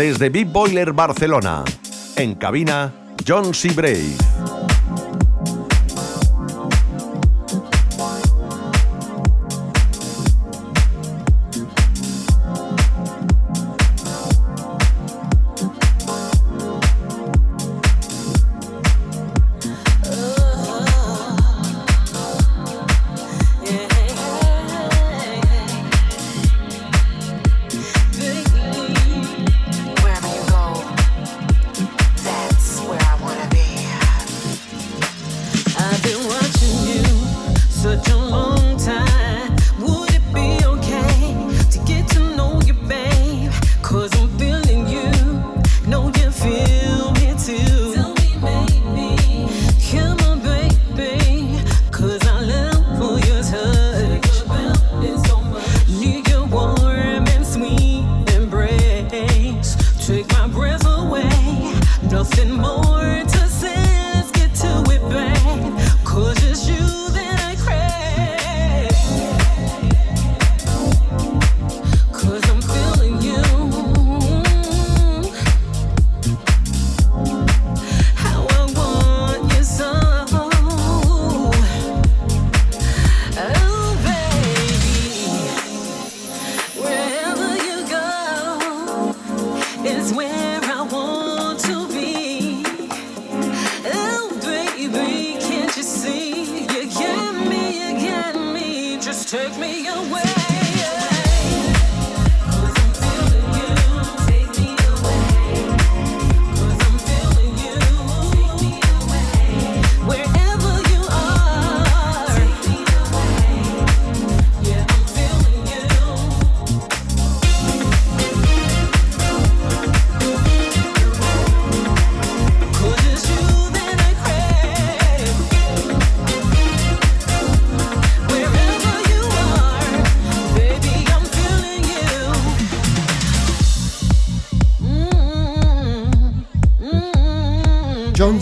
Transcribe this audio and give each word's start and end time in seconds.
desde 0.00 0.30
Big 0.30 0.46
Boiler 0.46 0.94
Barcelona. 0.94 1.62
En 2.16 2.34
cabina, 2.34 2.90
John 3.22 3.52
C. 3.52 3.68
Bray. 3.68 4.16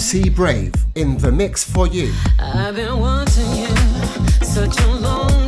MC 0.08 0.30
Brave 0.30 0.72
in 0.94 1.18
the 1.18 1.30
mix 1.30 1.62
for 1.62 1.86
you. 1.86 2.10
I've 2.38 2.74
been 2.74 2.98
wanting 2.98 3.56
you 3.56 3.66
such 4.42 4.80
a 4.80 4.86
long 4.86 5.47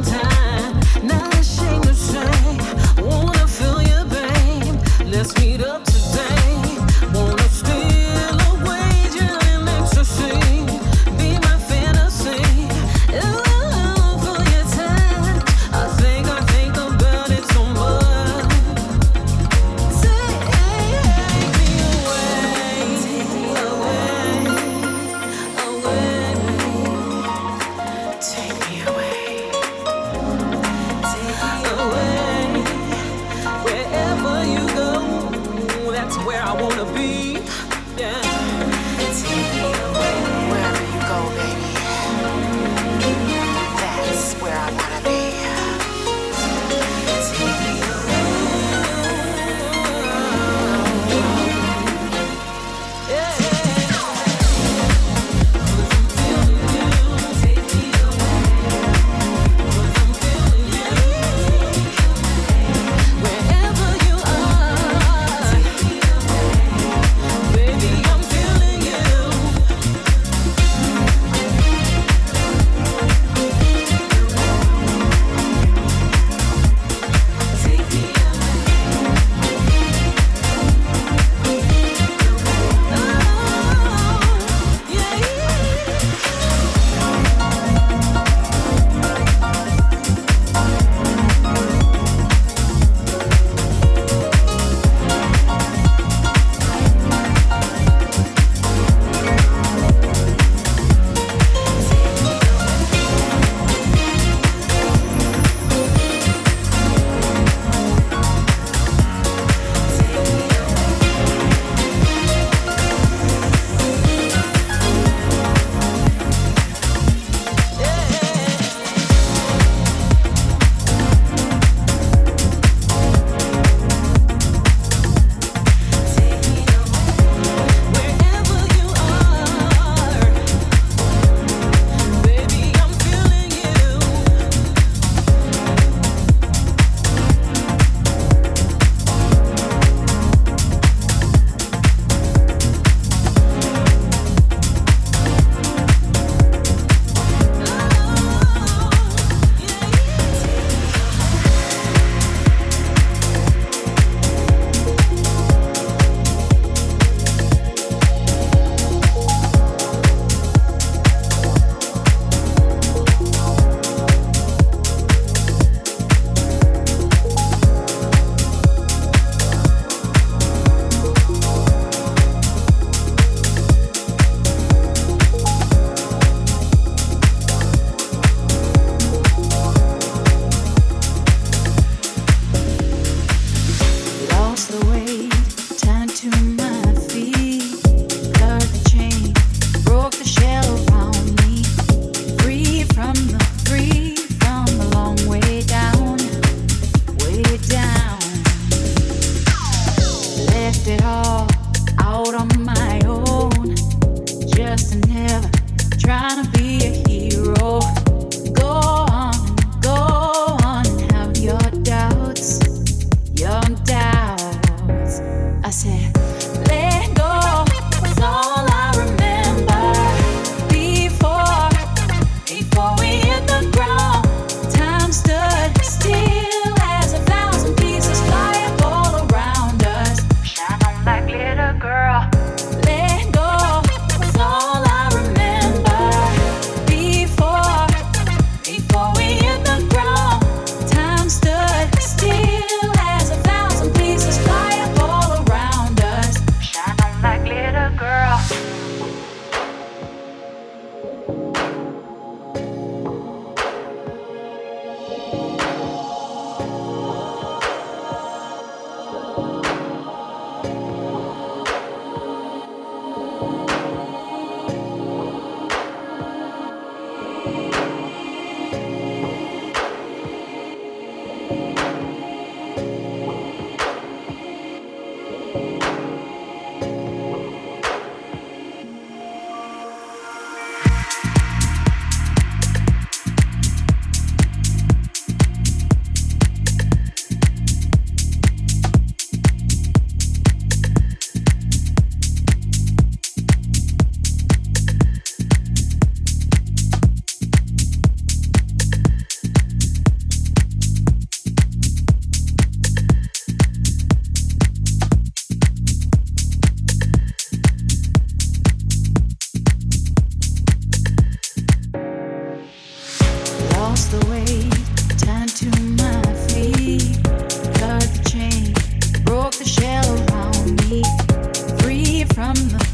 gmail.com 320.91 322.90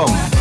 John 0.00 0.39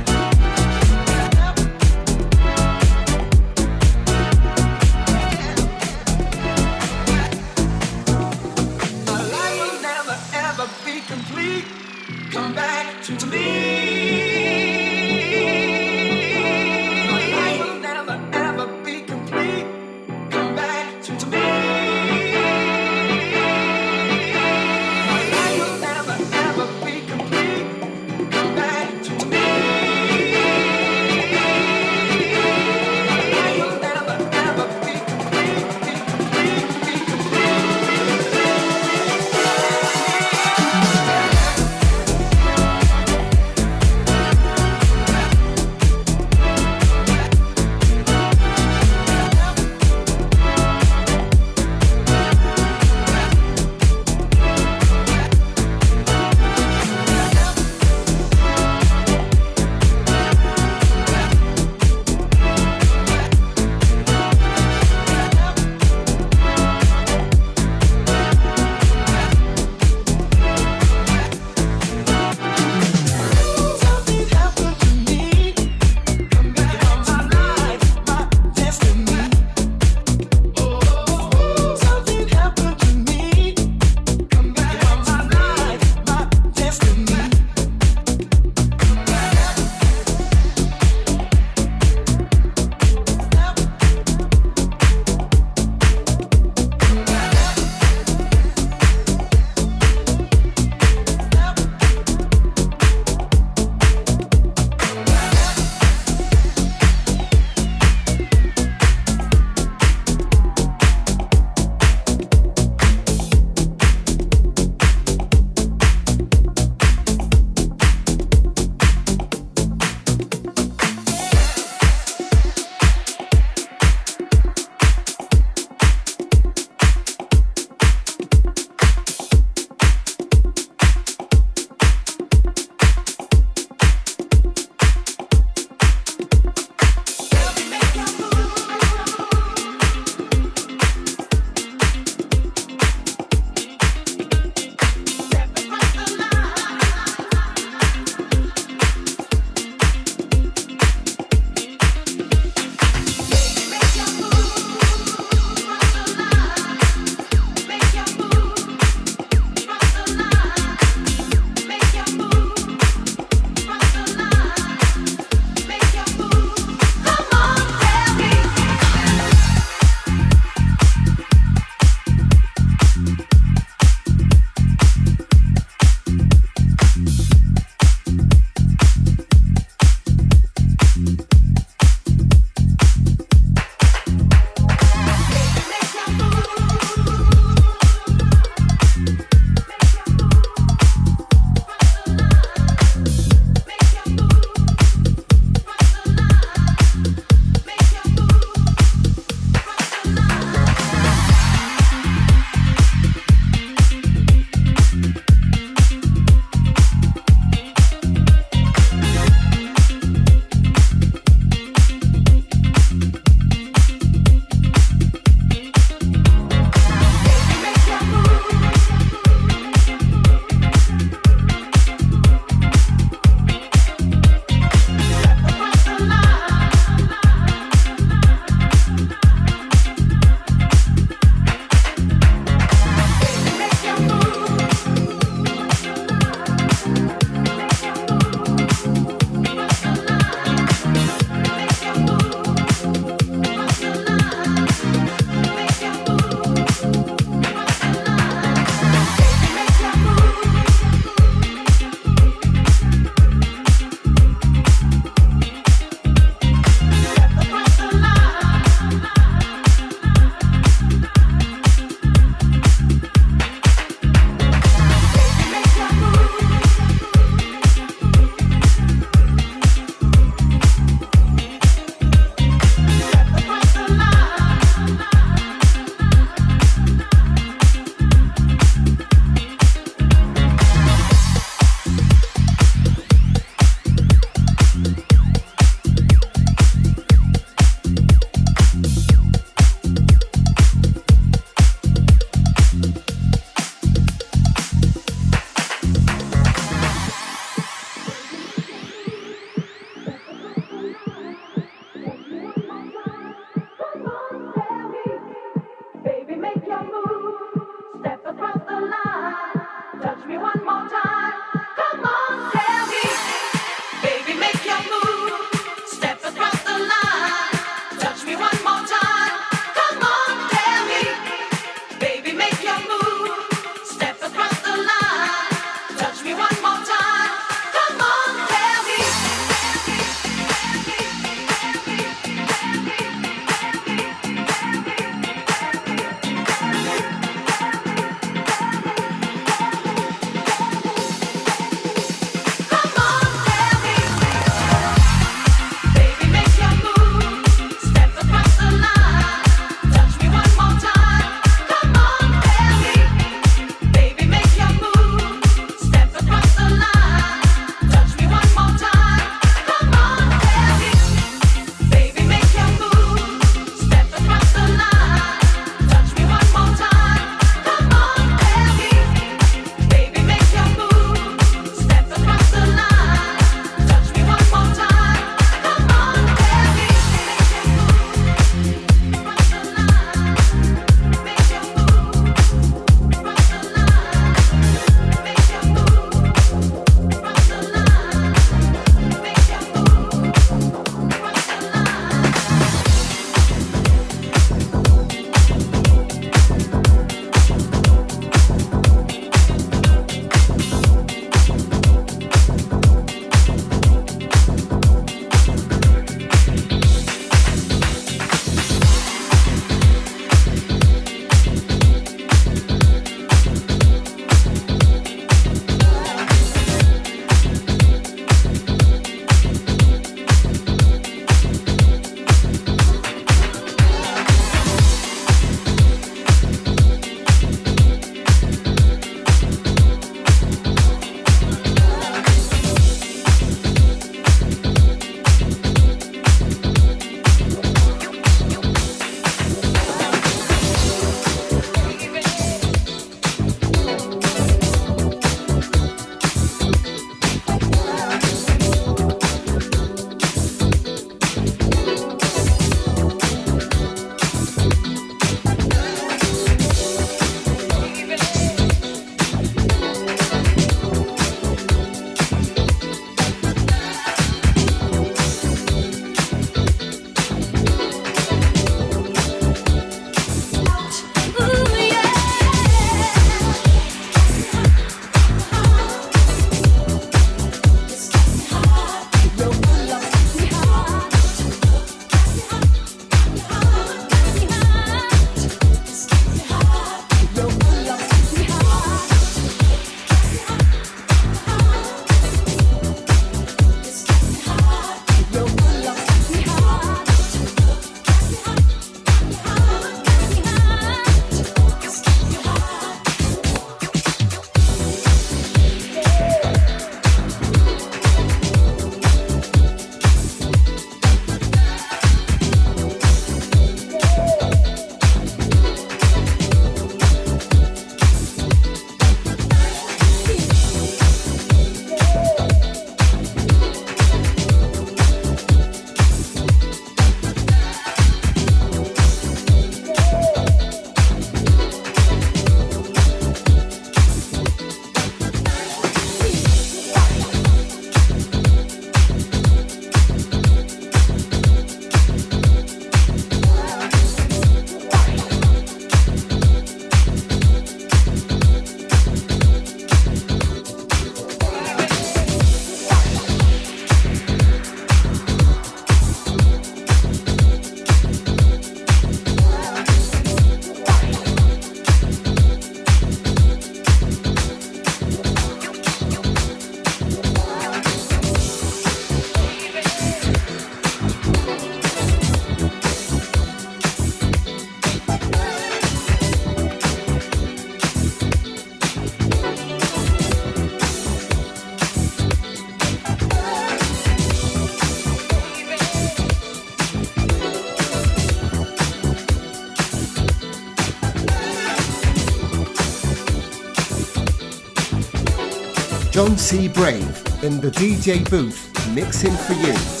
C. 596.37 596.67
Brave 596.67 597.23
in 597.43 597.59
the 597.59 597.71
DJ 597.71 598.27
booth 598.29 598.69
mixing 598.93 599.31
for 599.33 599.53
you. 599.53 600.00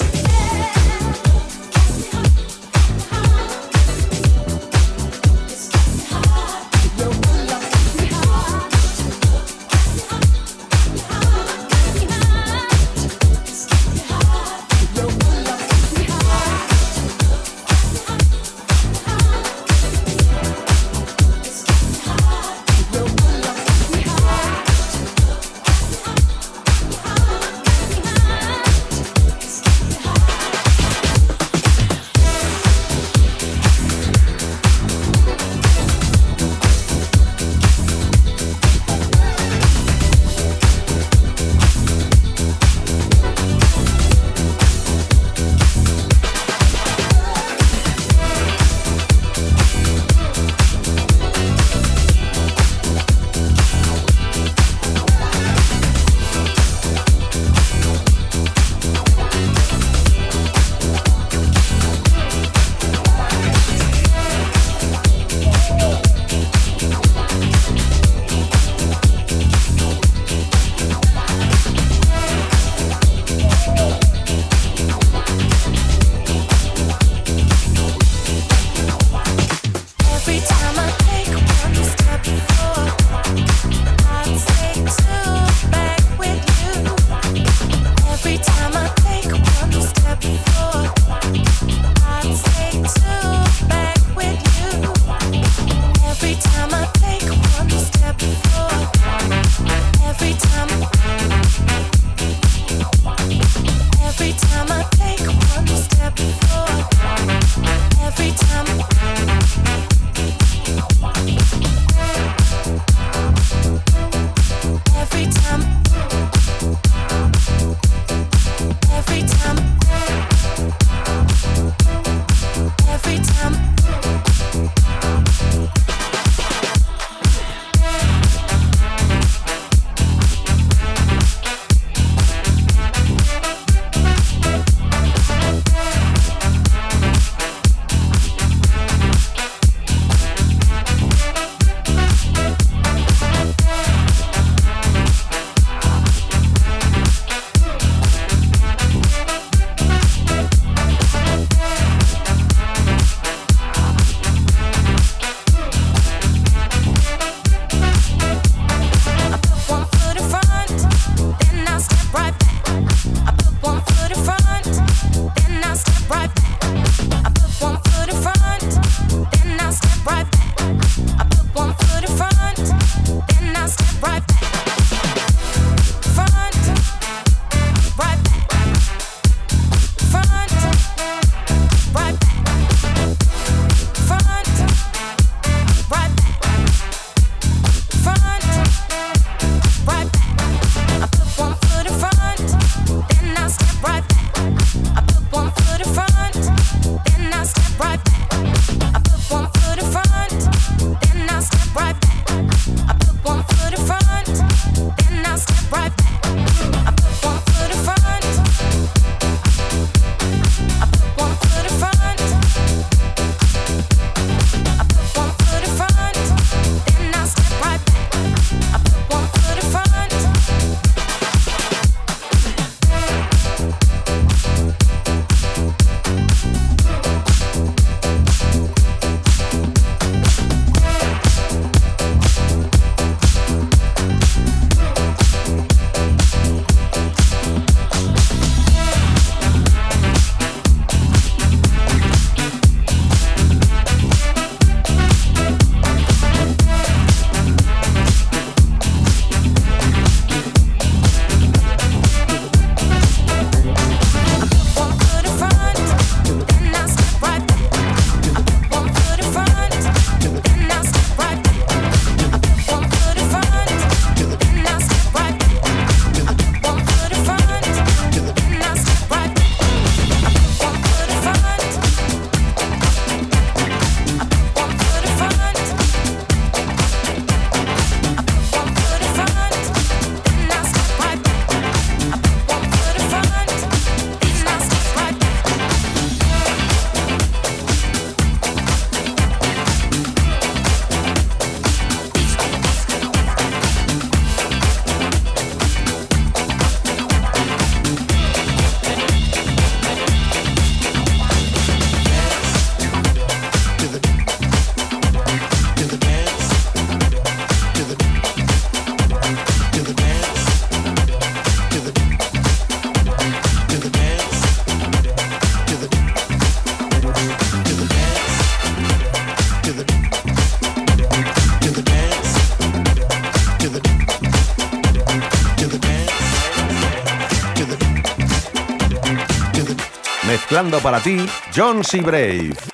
Mezclando 330.51 330.81
para 330.81 330.99
ti, 330.99 331.25
John 331.55 331.81
C. 331.81 332.01
Brave. 332.01 332.70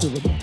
to 0.00 0.06
the 0.06 0.37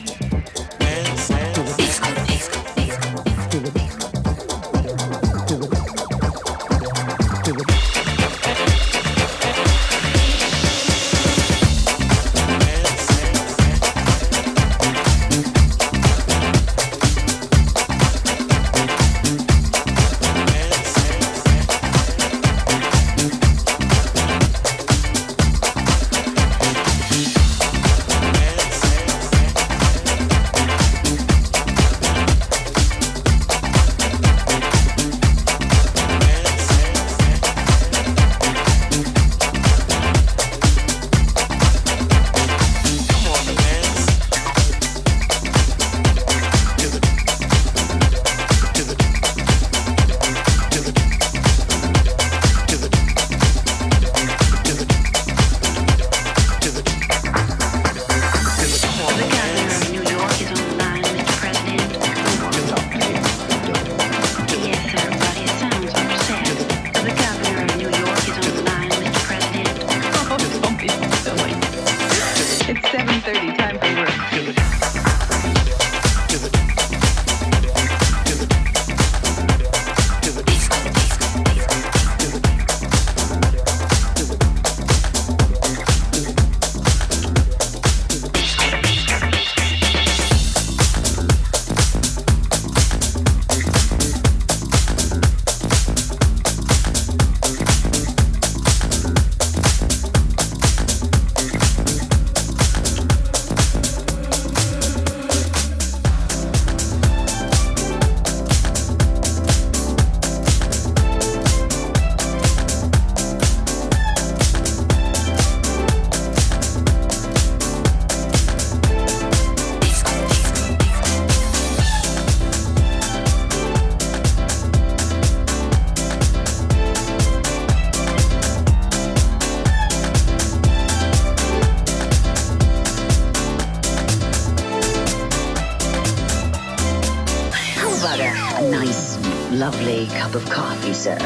Sir, 140.93 141.17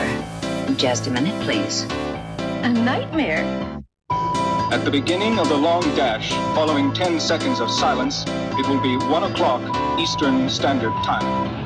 just 0.77 1.07
a 1.07 1.11
minute, 1.11 1.39
please. 1.43 1.83
A 2.63 2.69
nightmare. 2.69 3.43
At 4.71 4.83
the 4.85 4.91
beginning 4.91 5.37
of 5.37 5.49
the 5.49 5.57
long 5.57 5.81
dash, 5.95 6.29
following 6.55 6.93
10 6.93 7.19
seconds 7.19 7.59
of 7.59 7.69
silence, 7.69 8.23
it 8.27 8.67
will 8.67 8.81
be 8.81 8.97
1 9.07 9.31
o'clock 9.31 9.61
Eastern 9.99 10.49
Standard 10.49 10.93
Time. 11.03 11.65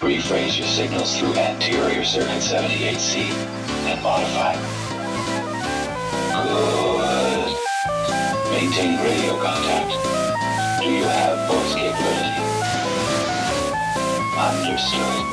Rephrase 0.00 0.58
your 0.58 0.68
signals 0.68 1.18
through 1.18 1.34
anterior 1.34 2.04
circuit 2.04 2.42
78C 2.42 3.30
and 3.86 4.02
modify. 4.02 4.54
Good. 6.44 6.91
Maintain 8.72 8.96
radio 9.04 9.36
contact. 9.36 9.92
Do 10.80 10.88
you 10.88 11.04
have 11.04 11.46
voice 11.46 11.74
capability? 11.76 12.40
Understood. 14.32 15.24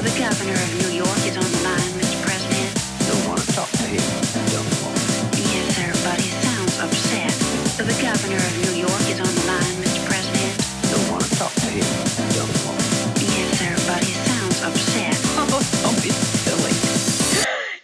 The 0.00 0.14
governor 0.16 0.56
of 0.56 0.70
New 0.80 0.96
York 0.96 1.20
is 1.28 1.36
on 1.36 1.44
the 1.44 1.60
line, 1.68 1.92
Mr. 2.00 2.24
President. 2.24 2.72
Don't 3.04 3.28
want 3.28 3.40
to 3.40 3.52
talk 3.52 3.68
to 3.68 3.84
him, 3.84 4.00
don't 4.48 4.64
want. 4.80 4.96
Yes, 5.44 5.76
sir, 5.76 5.92
but 6.08 6.18
he 6.18 6.32
sounds 6.40 6.80
upset. 6.80 7.36
The 7.76 7.92
governor 8.00 8.40
of 8.40 8.54
New 8.64 8.65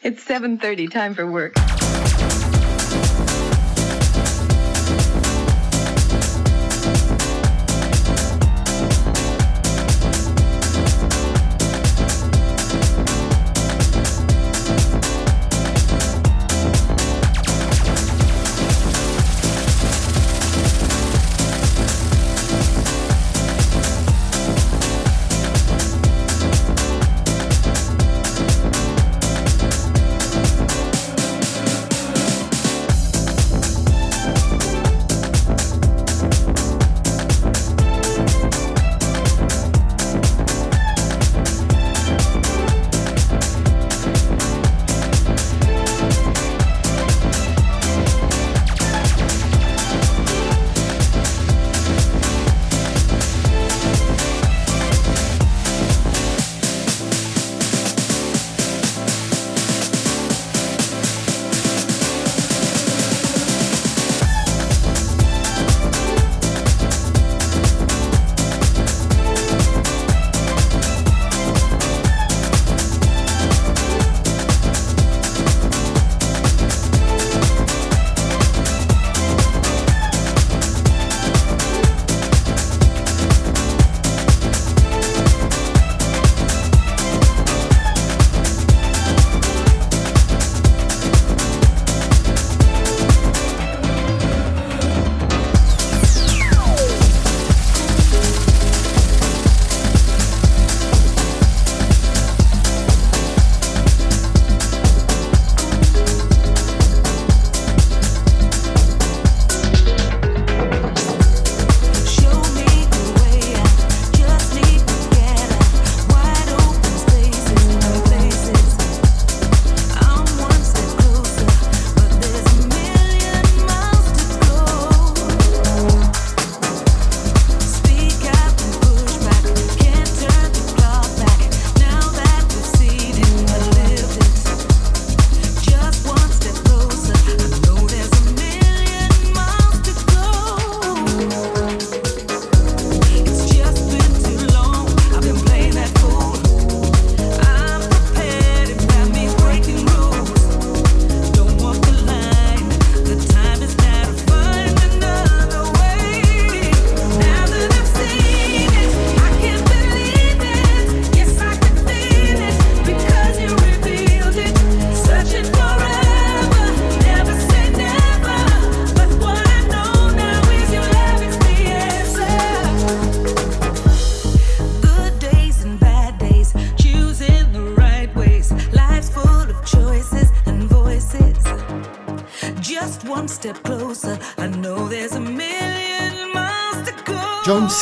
It's 0.05 0.25
7:30, 0.25 0.91
time 0.91 1.15
for 1.15 1.31
work. 1.31 1.55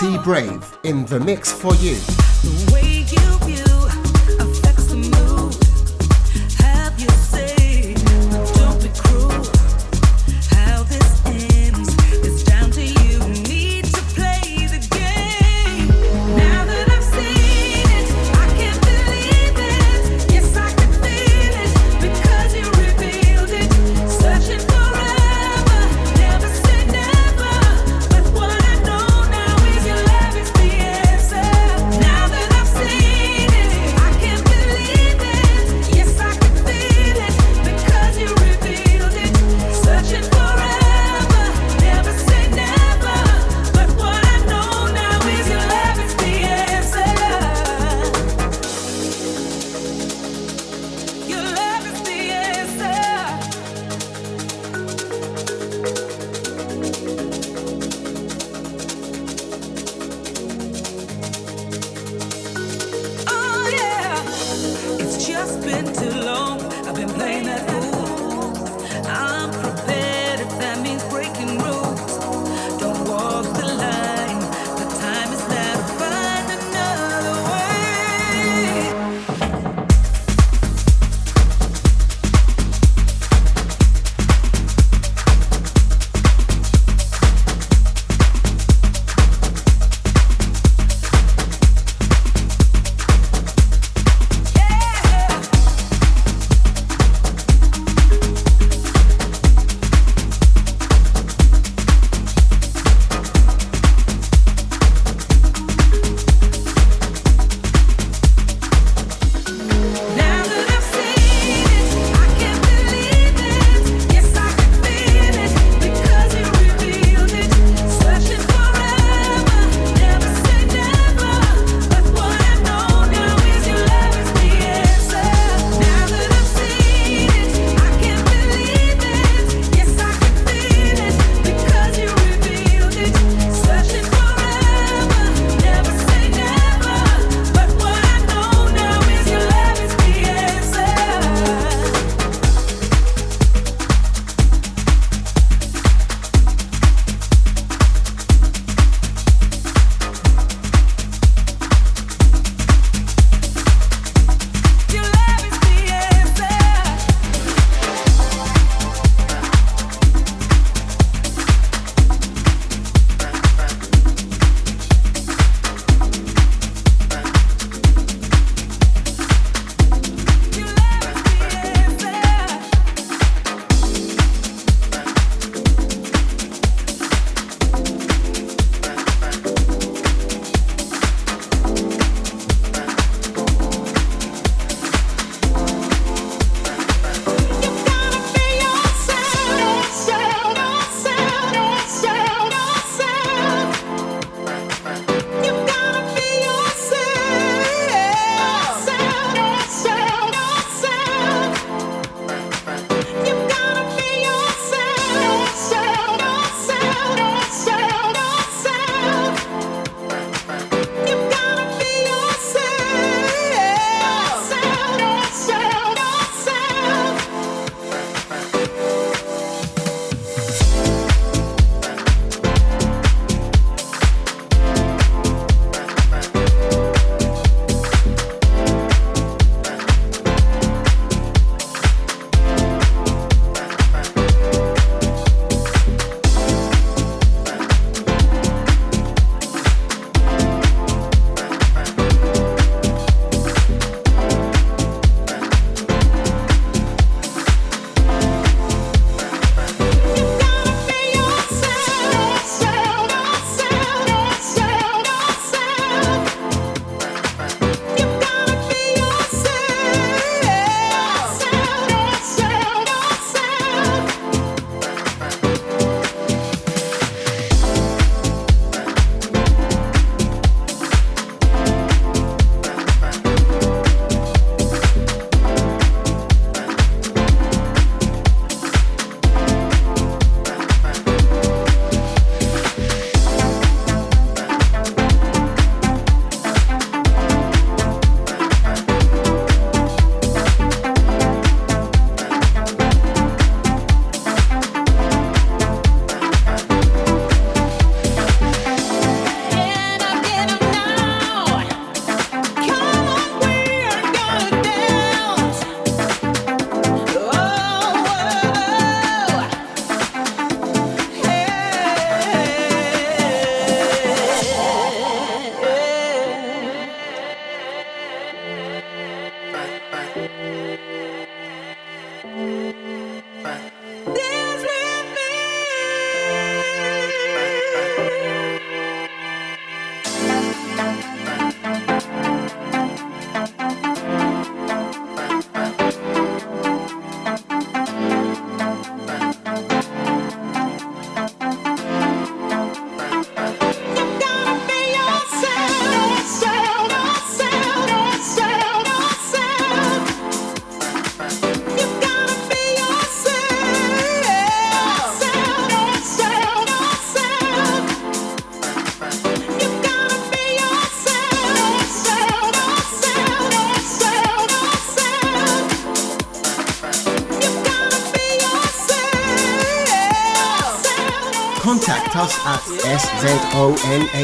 T 0.00 0.16
Brave 0.24 0.78
in 0.82 1.04
the 1.04 1.20
mix 1.20 1.52
for 1.52 1.74
you. 1.74 1.98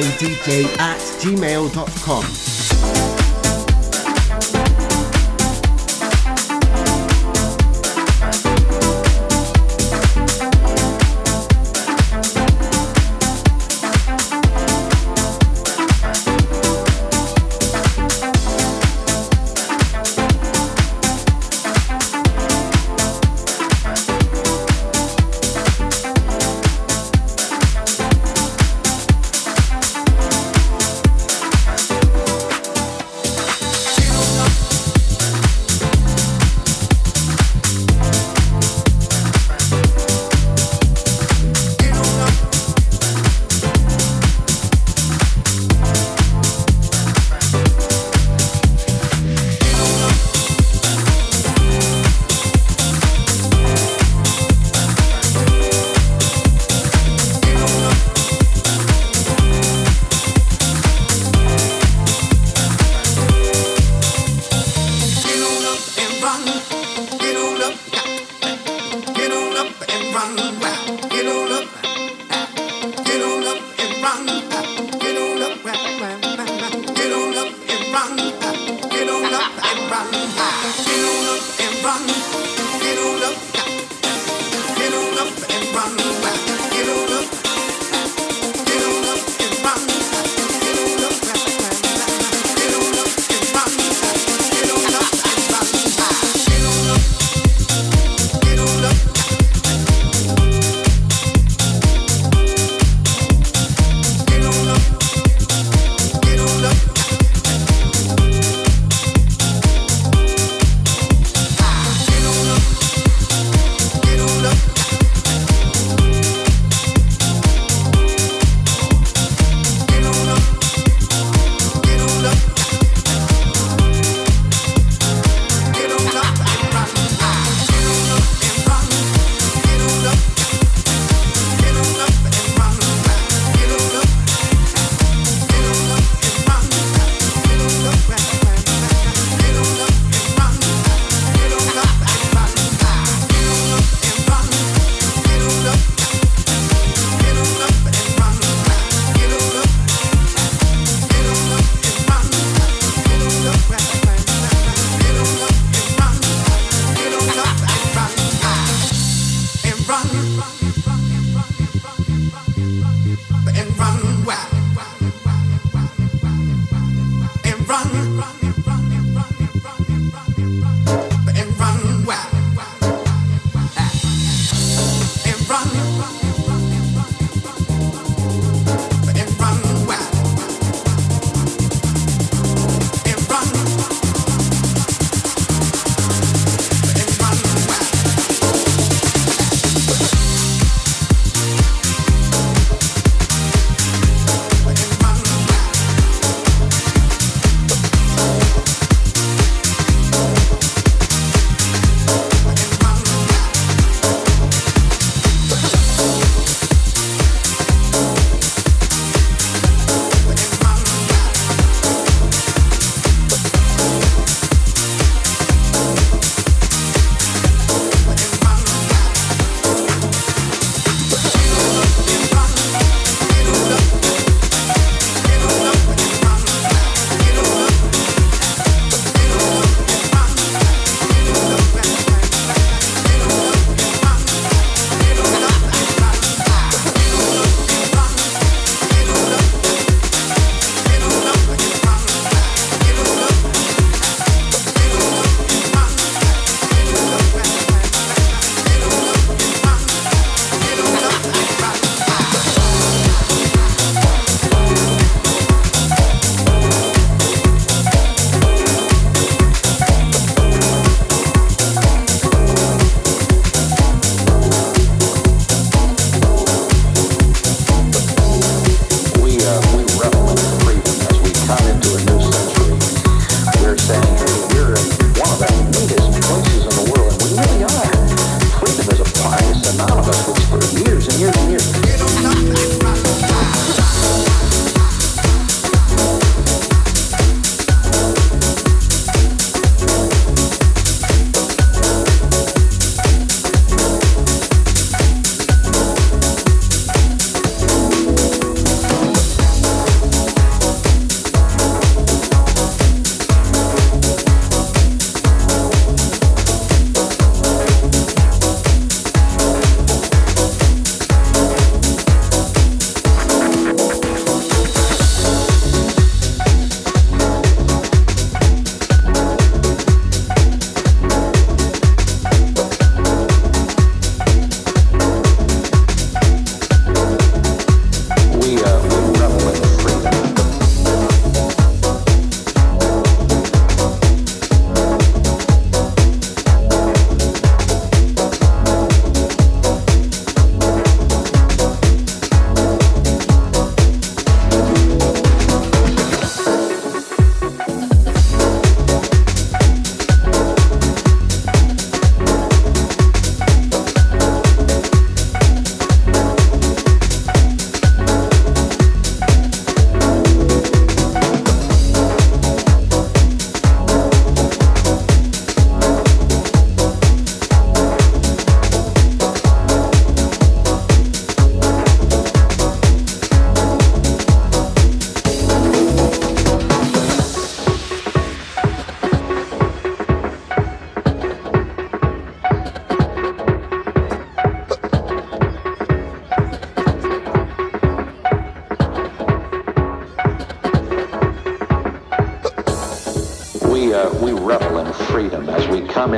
Szonadj 0.03 0.67
at 0.79 1.01
gmail.com. 1.23 2.56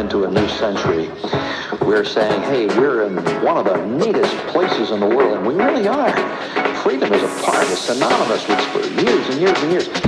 into 0.09 0.25
a 0.25 0.31
new 0.31 0.49
century. 0.49 1.11
We're 1.87 2.03
saying, 2.03 2.41
hey, 2.45 2.67
we're 2.79 3.03
in 3.05 3.17
one 3.45 3.59
of 3.59 3.67
the 3.67 3.77
neatest 3.85 4.35
places 4.47 4.91
in 4.91 5.01
the 5.01 5.07
world, 5.07 5.37
and 5.37 5.47
we 5.47 5.55
really 5.55 5.87
are. 5.87 6.17
Freedom 6.77 7.13
is 7.13 7.23
a 7.23 7.45
part, 7.45 7.67
is 7.69 7.79
synonymous 7.79 8.49
with 8.49 8.59
for 8.69 9.03
years 9.03 9.29
and 9.29 9.39
years 9.39 9.59
and 9.59 9.71
years. 9.71 10.08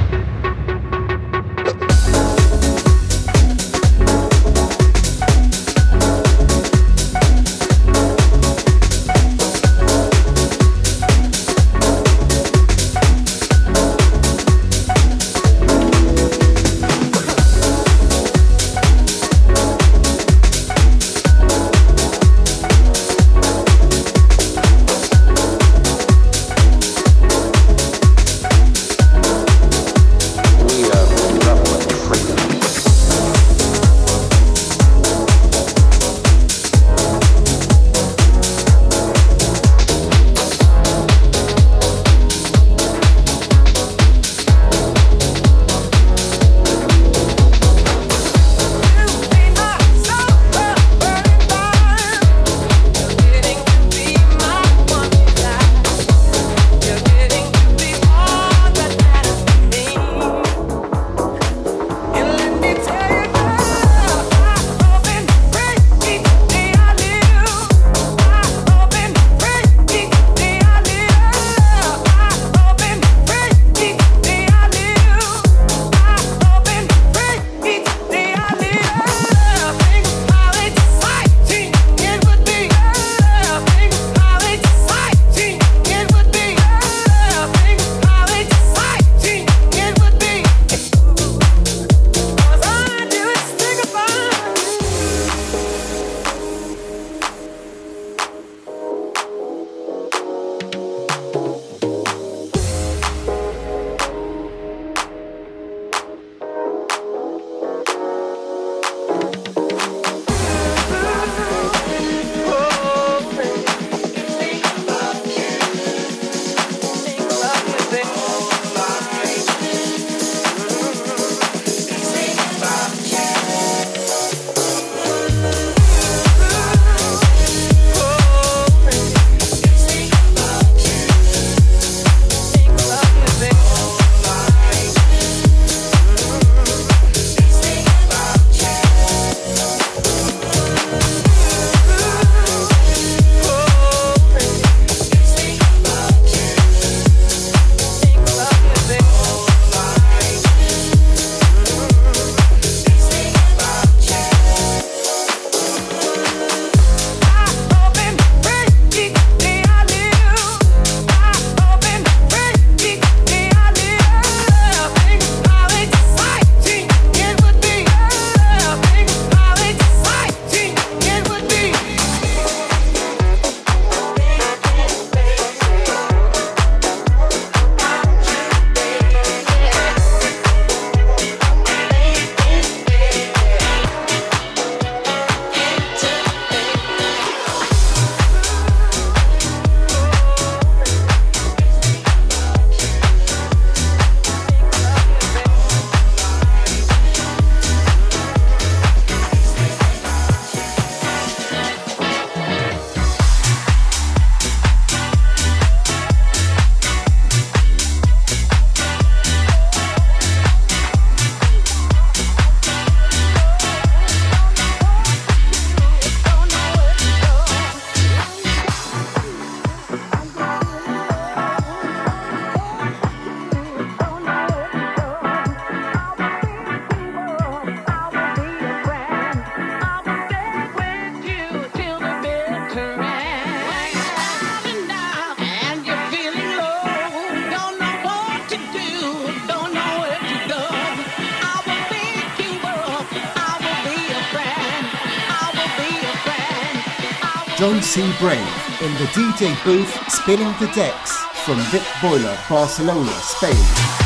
The 249.00 249.06
DJ 249.06 249.64
booth 249.64 249.90
spinning 250.12 250.52
the 250.60 250.70
decks 250.74 251.16
from 251.46 251.58
Vic 251.70 251.82
Boiler, 252.02 252.36
Barcelona, 252.50 253.10
Spain. 253.22 253.99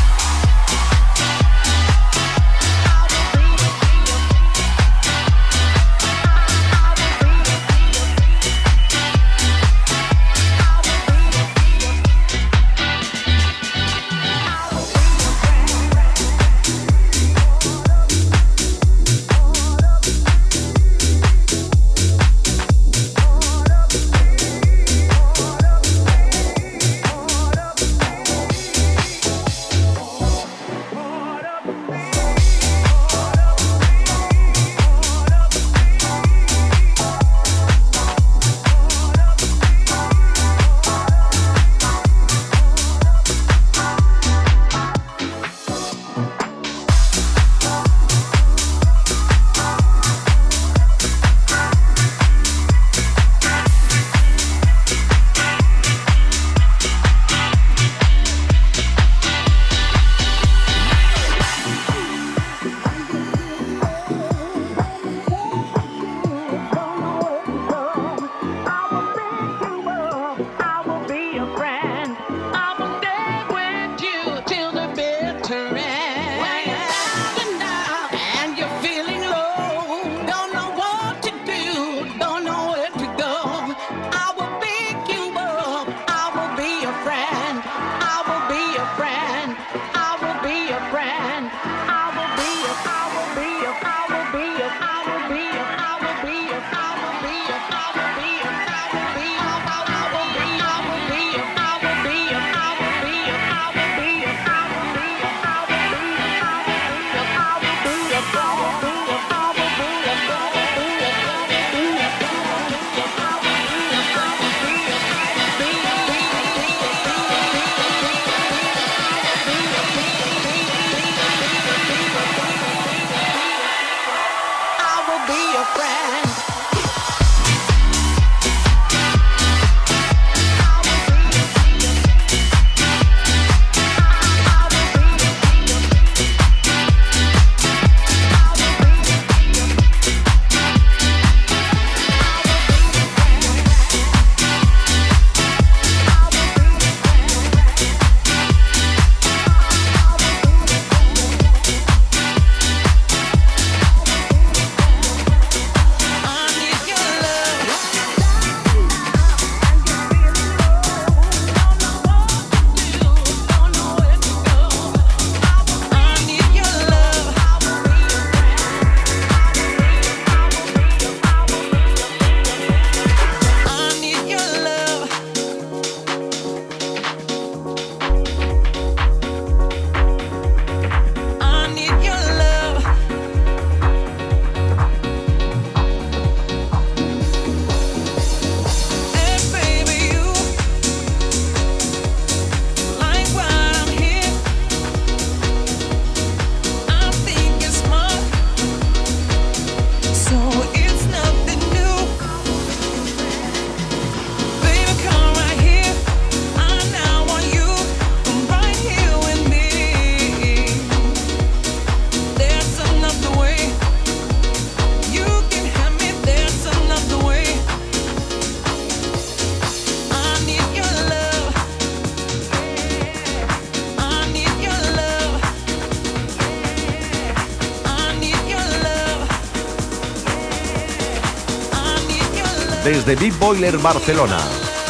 Desde 233.05 233.21
Big 233.23 233.37
Boiler 233.39 233.77
Barcelona, 233.77 234.39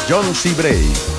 John 0.08 0.34
C. 0.34 1.15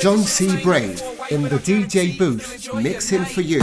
John 0.00 0.18
C. 0.18 0.62
Brave 0.62 1.02
in 1.30 1.42
the 1.42 1.58
DJ 1.58 2.16
booth 2.16 2.72
mixing 2.74 3.24
for 3.24 3.42
you. 3.42 3.60